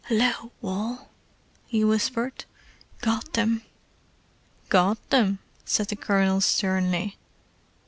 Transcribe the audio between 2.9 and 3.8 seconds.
"Got 'em."